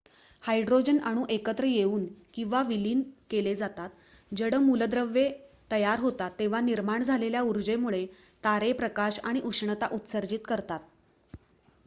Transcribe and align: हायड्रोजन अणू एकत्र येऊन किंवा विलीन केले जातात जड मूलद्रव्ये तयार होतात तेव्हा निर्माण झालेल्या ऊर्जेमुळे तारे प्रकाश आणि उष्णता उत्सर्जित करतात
हायड्रोजन 0.43 0.99
अणू 0.99 1.23
एकत्र 1.29 1.65
येऊन 1.65 2.05
किंवा 2.33 2.61
विलीन 2.67 3.01
केले 3.29 3.53
जातात 3.55 3.89
जड 4.31 4.55
मूलद्रव्ये 4.61 5.29
तयार 5.71 5.99
होतात 5.99 6.31
तेव्हा 6.39 6.61
निर्माण 6.61 7.03
झालेल्या 7.03 7.41
ऊर्जेमुळे 7.43 8.05
तारे 8.43 8.71
प्रकाश 8.73 9.19
आणि 9.23 9.41
उष्णता 9.43 9.87
उत्सर्जित 9.91 10.39
करतात 10.45 10.79